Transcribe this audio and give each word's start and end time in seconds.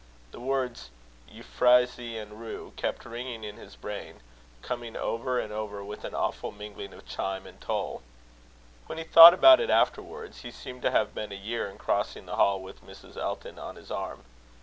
The 0.31 0.39
words 0.39 0.89
"euphrasy 1.29 2.17
and 2.17 2.39
rue" 2.41 2.73
kept 2.75 3.05
ringing 3.05 3.43
in 3.43 3.57
his 3.57 3.75
brain, 3.75 4.21
coming 4.63 4.97
over 4.97 5.39
and 5.39 5.53
over 5.53 5.83
with 5.83 6.03
an 6.03 6.15
awful 6.15 6.51
mingling 6.51 6.91
of 6.91 7.05
chime 7.07 7.45
and 7.45 7.61
toll. 7.61 8.01
When 8.87 8.97
he 8.97 9.03
thought 9.03 9.35
about 9.35 9.59
it 9.59 9.69
afterwards, 9.69 10.39
he 10.39 10.49
seemed 10.49 10.81
to 10.81 10.89
have 10.89 11.13
been 11.13 11.31
a 11.31 11.35
year 11.35 11.67
in 11.67 11.77
crossing 11.77 12.25
the 12.25 12.37
hall 12.37 12.59
with 12.63 12.83
Mrs. 12.83 13.15
Elton 13.15 13.59
on 13.59 13.75
his 13.75 13.91
arm. 13.91 14.23